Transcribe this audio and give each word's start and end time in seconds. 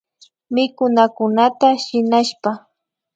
Mikunakunata 0.53 1.67
shinashpa 1.83 2.51